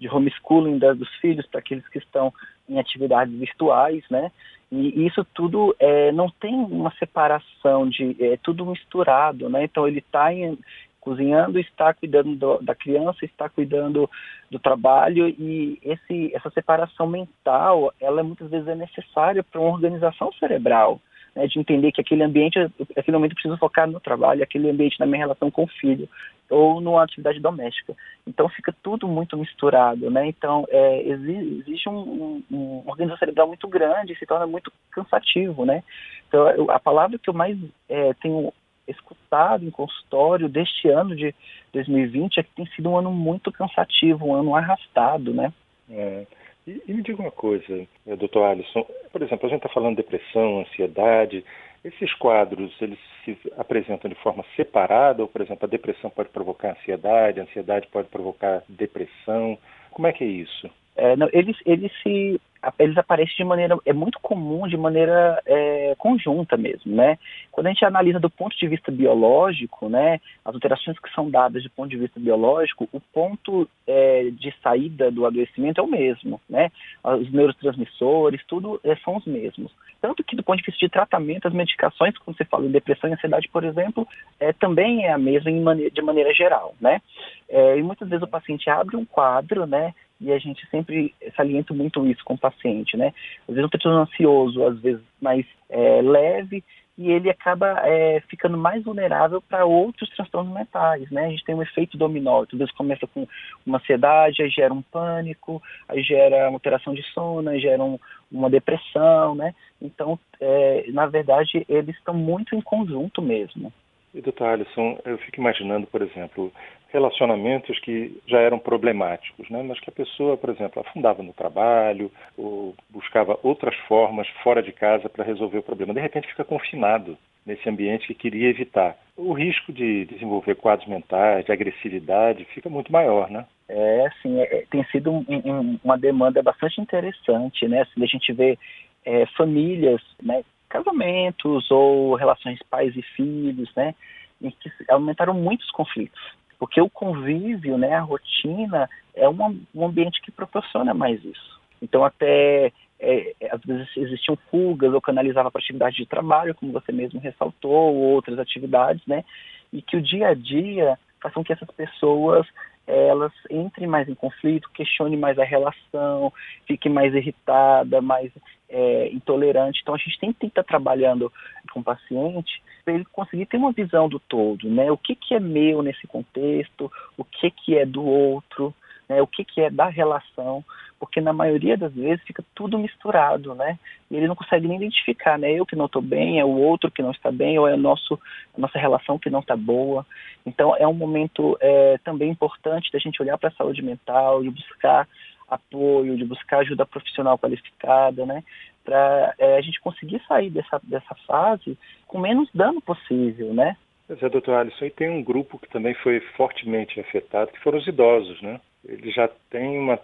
de 0.00 0.08
homeschooling 0.08 0.78
dos 0.78 1.08
filhos 1.16 1.46
para 1.46 1.60
aqueles 1.60 1.86
que 1.88 1.98
estão 1.98 2.32
em 2.68 2.78
atividades 2.78 3.34
virtuais, 3.34 4.02
né? 4.10 4.30
E 4.72 5.06
isso 5.06 5.24
tudo 5.34 5.76
é, 5.78 6.10
não 6.10 6.28
tem 6.28 6.54
uma 6.54 6.92
separação 6.98 7.88
de 7.88 8.16
é 8.18 8.36
tudo 8.42 8.66
misturado, 8.66 9.48
né? 9.48 9.64
Então 9.64 9.86
ele 9.86 10.00
está 10.00 10.32
em, 10.32 10.58
cozinhando, 11.04 11.58
está 11.58 11.92
cuidando 11.92 12.34
do, 12.34 12.58
da 12.62 12.74
criança, 12.74 13.24
está 13.24 13.48
cuidando 13.48 14.10
do 14.50 14.58
trabalho 14.58 15.28
e 15.28 15.78
esse, 15.82 16.34
essa 16.34 16.50
separação 16.50 17.06
mental, 17.06 17.92
ela 18.00 18.22
muitas 18.22 18.48
vezes 18.50 18.66
é 18.66 18.74
necessária 18.74 19.44
para 19.44 19.60
uma 19.60 19.70
organização 19.70 20.32
cerebral, 20.32 20.98
né, 21.36 21.46
de 21.46 21.58
entender 21.58 21.92
que 21.92 22.00
aquele 22.00 22.22
ambiente, 22.22 22.58
aquele 22.96 23.16
momento 23.16 23.32
eu 23.32 23.36
preciso 23.36 23.58
focar 23.58 23.86
no 23.86 24.00
trabalho, 24.00 24.42
aquele 24.42 24.70
ambiente 24.70 24.98
na 24.98 25.06
minha 25.06 25.18
relação 25.18 25.50
com 25.50 25.64
o 25.64 25.68
filho 25.68 26.08
ou 26.48 26.80
numa 26.80 27.02
atividade 27.02 27.40
doméstica. 27.40 27.94
Então 28.26 28.48
fica 28.48 28.74
tudo 28.82 29.06
muito 29.06 29.36
misturado, 29.36 30.10
né? 30.10 30.26
Então 30.26 30.64
é, 30.68 31.02
existe 31.02 31.88
um, 31.88 32.42
um, 32.50 32.82
organização 32.86 33.18
cerebral 33.18 33.48
muito 33.48 33.66
grande 33.68 34.16
se 34.18 34.26
torna 34.26 34.46
muito 34.46 34.72
cansativo, 34.90 35.64
né? 35.64 35.82
Então 36.28 36.70
a 36.70 36.78
palavra 36.78 37.18
que 37.18 37.28
eu 37.28 37.34
mais 37.34 37.58
é, 37.88 38.14
tenho 38.14 38.52
escutado 38.86 39.64
em 39.64 39.70
consultório 39.70 40.48
deste 40.48 40.88
ano 40.88 41.14
de 41.16 41.34
2020 41.72 42.38
é 42.38 42.42
que 42.42 42.54
tem 42.54 42.66
sido 42.66 42.90
um 42.90 42.96
ano 42.96 43.10
muito 43.10 43.50
cansativo, 43.52 44.26
um 44.26 44.34
ano 44.34 44.54
arrastado, 44.54 45.32
né? 45.32 45.52
É. 45.90 46.26
E, 46.66 46.82
e, 46.88 46.94
me 46.94 47.02
diga 47.02 47.20
uma 47.20 47.30
coisa, 47.30 47.86
eh, 48.06 48.16
doutor 48.16 48.44
Alisson, 48.44 48.86
por 49.12 49.22
exemplo, 49.22 49.46
a 49.46 49.50
gente 49.50 49.58
está 49.58 49.68
falando 49.68 49.96
de 49.96 50.02
depressão, 50.02 50.60
ansiedade, 50.60 51.44
esses 51.84 52.14
quadros, 52.14 52.72
eles 52.80 52.98
se 53.24 53.36
apresentam 53.58 54.08
de 54.08 54.16
forma 54.16 54.42
separada, 54.56 55.20
ou, 55.20 55.28
por 55.28 55.42
exemplo, 55.42 55.66
a 55.66 55.68
depressão 55.68 56.08
pode 56.08 56.30
provocar 56.30 56.70
ansiedade, 56.70 57.38
a 57.38 57.42
ansiedade 57.42 57.86
pode 57.88 58.08
provocar 58.08 58.62
depressão, 58.66 59.58
como 59.90 60.06
é 60.06 60.12
que 60.12 60.24
é 60.24 60.26
isso? 60.26 60.70
É, 60.96 61.14
não, 61.16 61.28
eles, 61.32 61.56
eles 61.66 61.92
se 62.02 62.40
eles 62.78 62.96
aparecem 62.96 63.36
de 63.36 63.44
maneira, 63.44 63.76
é 63.84 63.92
muito 63.92 64.18
comum, 64.20 64.66
de 64.66 64.76
maneira 64.76 65.40
é, 65.46 65.94
conjunta 65.98 66.56
mesmo, 66.56 66.94
né? 66.94 67.18
Quando 67.50 67.66
a 67.66 67.70
gente 67.70 67.84
analisa 67.84 68.18
do 68.18 68.30
ponto 68.30 68.56
de 68.56 68.66
vista 68.66 68.90
biológico, 68.90 69.88
né, 69.88 70.20
as 70.44 70.54
alterações 70.54 70.98
que 70.98 71.12
são 71.14 71.30
dadas 71.30 71.62
do 71.62 71.70
ponto 71.70 71.90
de 71.90 71.96
vista 71.96 72.18
biológico, 72.18 72.88
o 72.92 73.00
ponto 73.00 73.68
é, 73.86 74.30
de 74.32 74.52
saída 74.62 75.10
do 75.10 75.26
adoecimento 75.26 75.80
é 75.80 75.84
o 75.84 75.88
mesmo, 75.88 76.40
né? 76.48 76.70
Os 77.02 77.30
neurotransmissores, 77.32 78.44
tudo 78.46 78.80
é, 78.84 78.96
são 78.96 79.16
os 79.16 79.24
mesmos. 79.24 79.72
Tanto 80.00 80.22
que 80.22 80.36
do 80.36 80.42
ponto 80.42 80.58
de 80.58 80.66
vista 80.66 80.84
de 80.84 80.92
tratamento, 80.92 81.48
as 81.48 81.54
medicações, 81.54 82.16
como 82.18 82.36
você 82.36 82.44
falou, 82.44 82.68
depressão 82.68 83.08
e 83.08 83.14
ansiedade, 83.14 83.48
por 83.48 83.64
exemplo, 83.64 84.06
é, 84.38 84.52
também 84.52 85.06
é 85.06 85.12
a 85.12 85.18
mesma 85.18 85.50
maneira, 85.50 85.90
de 85.90 86.02
maneira 86.02 86.34
geral, 86.34 86.74
né? 86.80 87.00
É, 87.48 87.78
e 87.78 87.82
muitas 87.82 88.08
vezes 88.08 88.22
o 88.22 88.30
paciente 88.30 88.68
abre 88.68 88.96
um 88.96 89.04
quadro, 89.04 89.66
né, 89.66 89.94
e 90.20 90.32
a 90.32 90.38
gente 90.38 90.66
sempre 90.70 91.14
salienta 91.36 91.74
muito 91.74 92.06
isso 92.06 92.24
com 92.24 92.34
o 92.34 92.38
paciente, 92.38 92.96
né? 92.96 93.12
Às 93.48 93.54
vezes 93.54 93.64
um 93.64 93.68
transtorno 93.68 94.00
ansioso, 94.00 94.64
às 94.64 94.78
vezes 94.78 95.02
mais 95.20 95.44
é, 95.68 96.00
leve, 96.02 96.62
e 96.96 97.10
ele 97.10 97.28
acaba 97.28 97.80
é, 97.84 98.20
ficando 98.28 98.56
mais 98.56 98.84
vulnerável 98.84 99.42
para 99.42 99.64
outros 99.64 100.08
transtornos 100.10 100.54
mentais, 100.54 101.10
né? 101.10 101.26
A 101.26 101.30
gente 101.30 101.44
tem 101.44 101.54
um 101.54 101.62
efeito 101.62 101.98
dominó, 101.98 102.42
às 102.42 102.56
vezes 102.56 102.72
começa 102.74 103.06
com 103.06 103.26
uma 103.66 103.78
ansiedade, 103.78 104.42
aí 104.42 104.48
gera 104.48 104.72
um 104.72 104.82
pânico, 104.82 105.60
aí 105.88 106.02
gera 106.02 106.48
uma 106.48 106.56
alteração 106.56 106.94
de 106.94 107.02
sono, 107.12 107.50
aí 107.50 107.60
gera 107.60 107.82
um, 107.82 107.98
uma 108.30 108.48
depressão, 108.48 109.34
né? 109.34 109.54
Então, 109.82 110.18
é, 110.40 110.84
na 110.92 111.06
verdade, 111.06 111.64
eles 111.68 111.96
estão 111.96 112.14
muito 112.14 112.54
em 112.54 112.60
conjunto 112.60 113.20
mesmo. 113.20 113.72
E, 114.14 114.20
doutor 114.20 114.46
Alisson, 114.46 114.98
eu 115.04 115.18
fico 115.18 115.40
imaginando, 115.40 115.88
por 115.88 116.00
exemplo, 116.00 116.52
relacionamentos 116.88 117.78
que 117.80 118.22
já 118.28 118.38
eram 118.38 118.58
problemáticos, 118.60 119.50
né? 119.50 119.60
mas 119.64 119.80
que 119.80 119.90
a 119.90 119.92
pessoa, 119.92 120.36
por 120.36 120.50
exemplo, 120.50 120.80
afundava 120.80 121.22
no 121.22 121.32
trabalho 121.32 122.10
ou 122.38 122.74
buscava 122.88 123.36
outras 123.42 123.74
formas 123.88 124.28
fora 124.44 124.62
de 124.62 124.70
casa 124.70 125.08
para 125.08 125.24
resolver 125.24 125.58
o 125.58 125.62
problema. 125.62 125.92
De 125.92 126.00
repente 126.00 126.28
fica 126.28 126.44
confinado 126.44 127.18
nesse 127.44 127.68
ambiente 127.68 128.06
que 128.06 128.14
queria 128.14 128.48
evitar. 128.48 128.96
O 129.16 129.32
risco 129.32 129.72
de 129.72 130.04
desenvolver 130.06 130.54
quadros 130.54 130.88
mentais, 130.88 131.44
de 131.44 131.52
agressividade, 131.52 132.44
fica 132.54 132.70
muito 132.70 132.92
maior, 132.92 133.28
né? 133.28 133.44
É, 133.68 134.08
sim, 134.22 134.40
é, 134.40 134.64
tem 134.70 134.84
sido 134.84 135.10
um, 135.10 135.24
um, 135.28 135.78
uma 135.82 135.98
demanda 135.98 136.42
bastante 136.42 136.80
interessante, 136.80 137.66
né? 137.66 137.82
Assim, 137.82 138.02
a 138.02 138.06
gente 138.06 138.32
vê 138.32 138.56
é, 139.04 139.26
famílias, 139.36 140.00
né, 140.22 140.42
casamentos 140.74 141.70
ou 141.70 142.14
relações 142.14 142.58
pais 142.68 142.94
e 142.96 143.02
filhos, 143.02 143.70
né, 143.76 143.94
em 144.42 144.50
que 144.50 144.70
aumentaram 144.90 145.34
muitos 145.34 145.70
conflitos 145.70 146.20
porque 146.58 146.80
o 146.80 146.88
convívio, 146.88 147.76
né, 147.76 147.94
a 147.94 148.00
rotina, 148.00 148.88
é 149.14 149.28
um, 149.28 149.60
um 149.74 149.86
ambiente 149.86 150.20
que 150.22 150.30
proporciona 150.30 150.94
mais 150.94 151.22
isso. 151.24 151.60
Então, 151.82 152.02
até 152.04 152.72
é, 152.98 153.34
às 153.50 153.60
vezes 153.60 153.88
existiam 153.96 154.38
fugas 154.50 154.92
ou 154.92 155.00
canalizava 155.00 155.50
para 155.50 155.60
atividade 155.60 155.96
de 155.96 156.06
trabalho, 156.06 156.54
como 156.54 156.72
você 156.72 156.90
mesmo 156.90 157.20
ressaltou, 157.20 157.94
ou 157.94 158.14
outras 158.14 158.38
atividades, 158.38 159.04
né? 159.06 159.24
E 159.72 159.82
que 159.82 159.96
o 159.96 160.02
dia 160.02 160.28
a 160.28 160.34
dia 160.34 160.98
façam 161.20 161.44
que 161.44 161.52
essas 161.52 161.68
pessoas 161.70 162.46
elas 162.86 163.32
entrem 163.50 163.86
mais 163.86 164.08
em 164.08 164.14
conflito, 164.14 164.70
questionem 164.74 165.18
mais 165.18 165.38
a 165.38 165.44
relação, 165.44 166.32
fiquem 166.66 166.92
mais 166.92 167.14
irritada, 167.14 168.00
mais 168.00 168.30
é, 168.68 169.08
intolerante. 169.08 169.80
Então 169.82 169.94
a 169.94 169.98
gente 169.98 170.18
tem 170.18 170.32
que 170.32 170.46
estar 170.46 170.64
trabalhando 170.64 171.32
com 171.72 171.80
o 171.80 171.84
paciente 171.84 172.62
para 172.84 172.94
ele 172.94 173.04
conseguir 173.06 173.46
ter 173.46 173.56
uma 173.56 173.72
visão 173.72 174.08
do 174.08 174.18
todo, 174.18 174.68
né? 174.68 174.92
O 174.92 174.96
que, 174.98 175.14
que 175.14 175.34
é 175.34 175.40
meu 175.40 175.82
nesse 175.82 176.06
contexto, 176.06 176.92
o 177.16 177.24
que, 177.24 177.50
que 177.50 177.78
é 177.78 177.86
do 177.86 178.04
outro, 178.04 178.74
né? 179.08 179.20
o 179.20 179.26
que, 179.26 179.44
que 179.44 179.60
é 179.60 179.70
da 179.70 179.86
relação, 179.86 180.64
porque 180.98 181.20
na 181.20 181.32
maioria 181.32 181.76
das 181.76 181.92
vezes 181.92 182.24
fica 182.24 182.44
tudo 182.54 182.78
misturado, 182.78 183.54
né? 183.54 183.78
E 184.10 184.16
ele 184.16 184.26
não 184.26 184.34
consegue 184.34 184.66
nem 184.66 184.78
identificar, 184.78 185.38
né? 185.38 185.52
Eu 185.52 185.66
que 185.66 185.76
não 185.76 185.86
estou 185.86 186.00
bem, 186.00 186.40
é 186.40 186.44
o 186.44 186.56
outro 186.56 186.90
que 186.90 187.02
não 187.02 187.10
está 187.10 187.30
bem, 187.30 187.58
ou 187.58 187.68
é 187.68 187.74
a, 187.74 187.76
nosso, 187.76 188.18
a 188.56 188.60
nossa 188.60 188.78
relação 188.78 189.18
que 189.18 189.28
não 189.28 189.40
está 189.40 189.56
boa. 189.56 190.06
Então 190.46 190.74
é 190.76 190.86
um 190.86 190.94
momento 190.94 191.56
é, 191.60 191.98
também 192.04 192.30
importante 192.30 192.90
da 192.92 192.98
gente 192.98 193.20
olhar 193.20 193.36
para 193.36 193.48
a 193.48 193.52
saúde 193.52 193.82
mental 193.82 194.44
e 194.44 194.50
buscar 194.50 195.06
apoio, 195.48 196.16
de 196.16 196.24
buscar 196.24 196.58
ajuda 196.58 196.86
profissional 196.86 197.38
qualificada, 197.38 198.24
né? 198.24 198.42
Para 198.84 199.34
é, 199.38 199.56
a 199.56 199.60
gente 199.60 199.80
conseguir 199.80 200.22
sair 200.26 200.50
dessa, 200.50 200.80
dessa 200.82 201.14
fase 201.26 201.78
com 202.06 202.18
menos 202.18 202.48
dano 202.54 202.80
possível, 202.80 203.52
né? 203.52 203.76
Pois 204.06 204.22
é, 204.22 204.28
doutor 204.28 204.54
Alisson, 204.56 204.84
e 204.84 204.90
tem 204.90 205.08
um 205.08 205.22
grupo 205.22 205.58
que 205.58 205.68
também 205.68 205.94
foi 205.94 206.20
fortemente 206.36 207.00
afetado, 207.00 207.50
que 207.52 207.60
foram 207.60 207.78
os 207.78 207.86
idosos, 207.86 208.40
né? 208.42 208.60
Eles 208.86 209.14
já 209.14 209.28
têm 209.50 209.78
uma, 209.78 209.98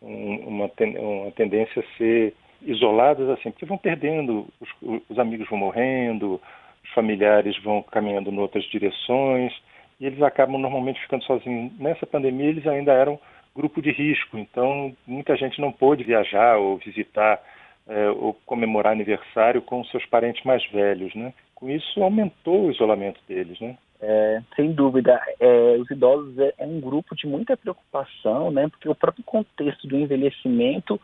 uma, 0.00 0.70
uma 0.76 1.30
tendência 1.32 1.82
a 1.82 1.96
ser 1.96 2.34
isolados 2.62 3.28
assim, 3.30 3.50
porque 3.50 3.66
vão 3.66 3.78
perdendo, 3.78 4.46
os, 4.60 5.02
os 5.08 5.18
amigos 5.18 5.48
vão 5.48 5.58
morrendo, 5.58 6.40
os 6.84 6.90
familiares 6.92 7.56
vão 7.62 7.82
caminhando 7.82 8.30
em 8.30 8.38
outras 8.38 8.64
direções, 8.64 9.52
e 10.00 10.06
eles 10.06 10.22
acabam 10.22 10.58
normalmente 10.58 11.00
ficando 11.00 11.24
sozinhos. 11.24 11.72
Nessa 11.78 12.06
pandemia, 12.06 12.48
eles 12.48 12.66
ainda 12.66 12.92
eram 12.92 13.18
grupo 13.54 13.82
de 13.82 13.90
risco, 13.90 14.38
então 14.38 14.94
muita 15.06 15.36
gente 15.36 15.60
não 15.60 15.72
pôde 15.72 16.04
viajar 16.04 16.58
ou 16.58 16.76
visitar 16.78 17.40
é, 17.88 18.08
ou 18.10 18.34
comemorar 18.46 18.92
aniversário 18.92 19.62
com 19.62 19.82
seus 19.86 20.04
parentes 20.06 20.44
mais 20.44 20.64
velhos, 20.70 21.14
né? 21.14 21.32
Com 21.54 21.68
isso 21.68 22.02
aumentou 22.02 22.66
o 22.66 22.70
isolamento 22.70 23.20
deles, 23.26 23.58
né? 23.60 23.76
É, 24.00 24.40
sem 24.54 24.72
dúvida, 24.72 25.20
é, 25.40 25.76
os 25.76 25.90
idosos 25.90 26.38
é, 26.38 26.54
é, 26.58 26.66
um 26.66 26.80
grupo 26.80 27.16
de 27.16 27.26
muita 27.26 27.56
preocupação, 27.56 28.50
né? 28.50 28.68
Porque 28.68 28.88
o 28.88 28.94
próprio 28.94 29.24
contexto 29.24 29.88
do 29.88 29.96
envelhecimento 29.96 31.00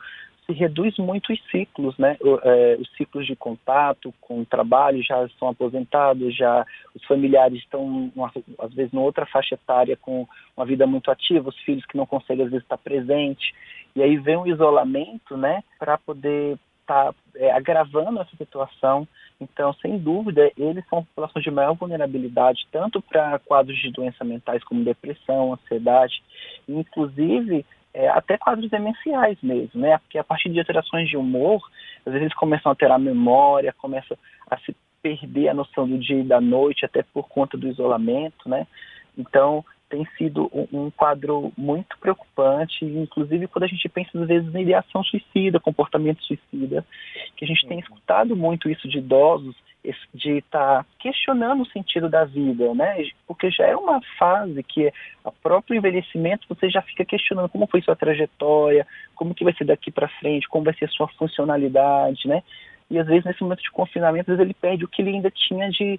se 0.47 0.53
reduz 0.53 0.97
muito 0.99 1.33
os 1.33 1.43
ciclos, 1.51 1.97
né? 1.99 2.17
O, 2.21 2.39
é, 2.43 2.77
os 2.77 2.89
ciclos 2.97 3.27
de 3.27 3.35
contato 3.35 4.15
com 4.21 4.41
o 4.41 4.47
trabalho 4.47 5.03
já 5.03 5.25
estão 5.25 5.49
aposentados, 5.49 6.37
já 6.37 6.65
os 6.95 7.05
familiares 7.05 7.59
estão, 7.59 8.13
às 8.61 8.73
vezes, 8.73 8.95
em 8.95 8.99
outra 8.99 9.27
faixa 9.27 9.57
etária 9.57 9.97
com 9.97 10.29
uma 10.57 10.65
vida 10.65 10.87
muito 10.87 11.11
ativa, 11.11 11.49
os 11.49 11.59
filhos 11.61 11.85
que 11.87 11.97
não 11.97 12.07
conseguem, 12.07 12.45
às 12.45 12.51
vezes, 12.51 12.65
estar 12.65 12.79
presentes. 12.79 13.53
E 13.97 14.03
aí 14.03 14.17
vem 14.19 14.37
o 14.37 14.47
isolamento, 14.47 15.37
né? 15.37 15.65
Para 15.81 15.99
poder 15.99 16.59
estar 16.85 17.13
tá, 17.13 17.15
é, 17.37 17.51
agravando 17.51 18.21
essa 18.21 18.37
situação. 18.37 19.09
Então, 19.41 19.73
sem 19.75 19.99
dúvida, 19.99 20.51
eles 20.57 20.87
são 20.89 21.05
populações 21.05 21.45
de 21.45 21.51
maior 21.51 21.75
vulnerabilidade, 21.75 22.67
tanto 22.71 23.03
para 23.03 23.39
quadros 23.41 23.77
de 23.79 23.91
doenças 23.91 24.27
mentais 24.27 24.63
como 24.65 24.85
depressão, 24.85 25.53
ansiedade, 25.53 26.23
inclusive 26.69 27.67
é, 27.93 28.09
até 28.09 28.37
quadros 28.37 28.71
demenciais 28.71 29.39
mesmo, 29.43 29.81
né? 29.81 29.99
Porque 29.99 30.19
a 30.19 30.25
partir 30.25 30.51
de 30.51 30.59
alterações 30.59 31.09
de 31.09 31.17
humor, 31.17 31.63
às 32.01 32.13
vezes 32.13 32.23
eles 32.23 32.35
começam 32.35 32.71
a 32.71 32.75
ter 32.75 32.91
a 32.91 32.99
memória, 32.99 33.73
começam 33.73 34.17
a 34.51 34.57
se 34.59 34.75
perder 35.03 35.49
a 35.49 35.55
noção 35.55 35.87
do 35.87 35.99
dia 35.99 36.21
e 36.21 36.25
da 36.25 36.41
noite, 36.41 36.85
até 36.85 37.03
por 37.03 37.29
conta 37.29 37.57
do 37.57 37.69
isolamento, 37.69 38.49
né? 38.49 38.67
Então, 39.17 39.65
tem 39.95 40.05
sido 40.19 40.51
um, 40.53 40.87
um 40.87 40.91
quadro 40.91 41.53
muito 41.57 41.97
preocupante, 41.99 42.85
inclusive 42.85 43.47
quando 43.47 43.63
a 43.63 43.69
gente 43.69 43.89
pensa, 43.89 44.11
às 44.21 44.27
vezes, 44.27 44.53
na 44.53 44.61
ideação 44.61 45.05
suicida, 45.05 45.61
comportamento 45.61 46.21
suicida, 46.25 46.85
que 47.37 47.45
a 47.45 47.49
gente 47.49 47.65
tem 47.69 47.77
uhum. 47.77 47.83
escutado 47.83 48.35
muito 48.35 48.69
isso 48.69 48.89
de 48.89 48.99
idosos, 48.99 49.55
de 50.13 50.39
estar 50.39 50.83
tá 50.83 50.87
questionando 50.99 51.63
o 51.63 51.67
sentido 51.67 52.09
da 52.09 52.25
vida, 52.25 52.75
né? 52.75 53.07
Porque 53.27 53.51
já 53.51 53.67
é 53.67 53.77
uma 53.77 54.01
fase 54.19 54.63
que 54.63 54.91
a 55.25 55.31
próprio 55.31 55.77
envelhecimento 55.77 56.49
você 56.49 56.69
já 56.71 56.83
fica 56.83 57.05
questionando 57.05 57.51
como 57.51 57.67
foi 57.67 57.83
sua 57.83 57.95
trajetória, 57.95 58.87
como 59.15 59.35
que 59.35 59.45
vai 59.45 59.53
ser 59.53 59.65
daqui 59.65 59.93
para 59.93 60.09
frente, 60.09 60.49
como 60.49 60.65
vai 60.65 60.75
ser 60.75 60.87
a 60.87 60.89
sua 60.89 61.07
funcionalidade, 61.09 62.27
né? 62.27 62.43
E 62.91 62.99
às 62.99 63.07
vezes 63.07 63.25
nesse 63.25 63.43
momento 63.43 63.63
de 63.63 63.71
confinamento, 63.71 64.31
às 64.31 64.37
vezes 64.37 64.41
ele 64.41 64.55
perde 64.55 64.85
o 64.85 64.89
que 64.89 65.03
ele 65.03 65.11
ainda 65.11 65.31
tinha 65.31 65.71
de, 65.71 65.99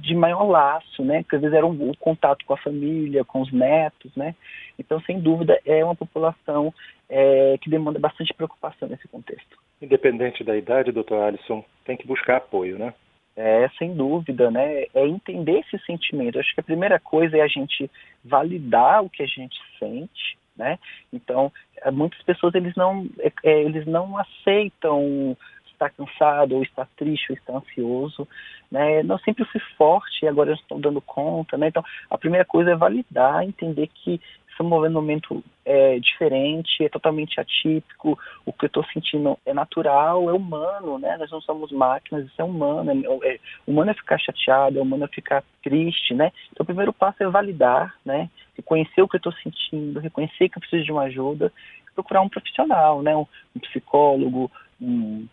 de 0.00 0.14
maior 0.14 0.44
laço, 0.44 1.04
né? 1.04 1.22
Que 1.22 1.36
às 1.36 1.42
vezes 1.42 1.56
era 1.56 1.66
um, 1.66 1.90
o 1.90 1.96
contato 1.96 2.44
com 2.44 2.54
a 2.54 2.58
família, 2.58 3.24
com 3.24 3.40
os 3.40 3.52
netos, 3.52 4.14
né? 4.16 4.34
Então, 4.78 5.00
sem 5.02 5.20
dúvida, 5.20 5.60
é 5.64 5.84
uma 5.84 5.94
população 5.94 6.72
é, 7.08 7.56
que 7.60 7.70
demanda 7.70 7.98
bastante 7.98 8.34
preocupação 8.34 8.88
nesse 8.88 9.08
contexto. 9.08 9.56
Independente 9.80 10.42
da 10.42 10.56
idade, 10.56 10.92
doutor 10.92 11.22
Alisson, 11.22 11.64
tem 11.84 11.96
que 11.96 12.06
buscar 12.06 12.36
apoio, 12.36 12.78
né? 12.78 12.92
É, 13.36 13.68
sem 13.78 13.94
dúvida, 13.94 14.50
né? 14.50 14.86
É 14.92 15.06
entender 15.06 15.60
esse 15.60 15.78
sentimento. 15.84 16.40
Acho 16.40 16.52
que 16.52 16.60
a 16.60 16.64
primeira 16.64 16.98
coisa 16.98 17.36
é 17.36 17.40
a 17.40 17.46
gente 17.46 17.88
validar 18.24 19.04
o 19.04 19.08
que 19.08 19.22
a 19.22 19.26
gente 19.26 19.56
sente, 19.78 20.36
né? 20.56 20.76
Então, 21.12 21.52
é, 21.80 21.90
muitas 21.90 22.20
pessoas 22.22 22.54
eles 22.56 22.74
não, 22.74 23.06
é, 23.20 23.32
é, 23.44 23.62
eles 23.62 23.86
não 23.86 24.18
aceitam 24.18 25.36
estar 25.78 25.90
cansado 25.90 26.56
ou 26.56 26.62
estar 26.62 26.86
triste 26.96 27.30
ou 27.30 27.36
estar 27.36 27.54
ansioso, 27.54 28.26
né? 28.70 29.02
Não 29.04 29.18
sempre 29.18 29.44
fui 29.44 29.60
forte 29.76 30.24
e 30.24 30.28
agora 30.28 30.50
eu 30.50 30.54
estou 30.54 30.78
dando 30.78 31.00
conta, 31.00 31.56
né? 31.56 31.68
Então, 31.68 31.84
a 32.10 32.18
primeira 32.18 32.44
coisa 32.44 32.72
é 32.72 32.76
validar, 32.76 33.44
entender 33.44 33.88
que 33.88 34.20
estamos 34.50 34.76
vivendo 34.76 34.98
um 34.98 35.00
momento 35.00 35.44
é, 35.64 36.00
diferente, 36.00 36.82
é 36.82 36.88
totalmente 36.88 37.40
atípico, 37.40 38.18
o 38.44 38.52
que 38.52 38.64
eu 38.64 38.66
estou 38.66 38.84
sentindo 38.92 39.38
é 39.46 39.54
natural, 39.54 40.28
é 40.28 40.32
humano, 40.32 40.98
né? 40.98 41.16
Nós 41.16 41.30
não 41.30 41.40
somos 41.40 41.70
máquinas, 41.70 42.26
isso 42.26 42.42
é 42.42 42.44
humano, 42.44 42.90
é, 42.90 43.34
é, 43.34 43.38
humano 43.64 43.92
é 43.92 43.94
ficar 43.94 44.18
chateado, 44.18 44.78
é 44.78 44.82
humano 44.82 45.04
é 45.04 45.08
ficar 45.08 45.44
triste, 45.62 46.12
né? 46.12 46.32
Então 46.50 46.64
o 46.64 46.66
primeiro 46.66 46.92
passo 46.92 47.22
é 47.22 47.28
validar, 47.28 47.94
né? 48.04 48.28
Reconhecer 48.56 49.00
o 49.00 49.08
que 49.08 49.14
eu 49.14 49.18
estou 49.18 49.32
sentindo, 49.34 50.00
reconhecer 50.00 50.48
que 50.48 50.58
eu 50.58 50.60
preciso 50.60 50.84
de 50.84 50.92
uma 50.92 51.02
ajuda, 51.02 51.52
procurar 51.94 52.20
um 52.20 52.28
profissional, 52.28 53.02
né? 53.02 53.16
um, 53.16 53.26
um 53.56 53.60
psicólogo, 53.60 54.50
um 54.80 55.26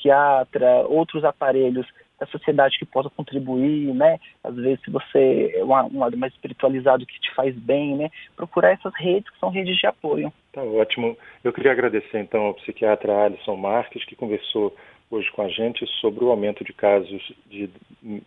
psiquiatra, 0.00 0.86
outros 0.88 1.24
aparelhos 1.24 1.86
da 2.18 2.26
sociedade 2.26 2.78
que 2.78 2.84
possa 2.84 3.08
contribuir, 3.10 3.94
né? 3.94 4.18
Às 4.44 4.54
vezes, 4.54 4.80
se 4.84 4.90
você 4.90 5.52
é 5.54 5.64
um 5.64 5.98
lado 5.98 6.16
mais 6.16 6.32
espiritualizado 6.34 7.06
que 7.06 7.20
te 7.20 7.34
faz 7.34 7.54
bem, 7.56 7.96
né? 7.96 8.10
Procurar 8.36 8.72
essas 8.72 8.92
redes 8.96 9.30
que 9.30 9.38
são 9.38 9.48
redes 9.48 9.76
de 9.78 9.86
apoio. 9.86 10.30
Tá 10.52 10.62
ótimo. 10.62 11.16
Eu 11.42 11.52
queria 11.52 11.72
agradecer 11.72 12.18
então 12.18 12.42
ao 12.42 12.54
psiquiatra 12.54 13.24
Alisson 13.24 13.56
Marques 13.56 14.04
que 14.04 14.16
conversou 14.16 14.76
hoje 15.10 15.30
com 15.32 15.42
a 15.42 15.48
gente 15.48 15.86
sobre 16.00 16.24
o 16.24 16.30
aumento 16.30 16.62
de 16.62 16.72
casos 16.72 17.32
de 17.46 17.70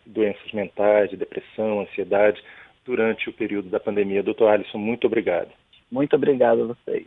doenças 0.04 0.52
mentais, 0.52 1.10
de 1.10 1.16
depressão, 1.16 1.80
ansiedade 1.80 2.42
durante 2.84 3.30
o 3.30 3.32
período 3.32 3.70
da 3.70 3.78
pandemia. 3.78 4.22
Doutor 4.22 4.48
Alisson, 4.48 4.78
muito 4.78 5.06
obrigado. 5.06 5.50
Muito 5.90 6.16
obrigado 6.16 6.62
a 6.62 6.66
vocês. 6.66 7.06